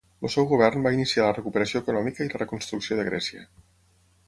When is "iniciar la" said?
0.95-1.35